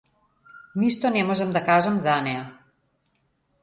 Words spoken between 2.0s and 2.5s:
за неа.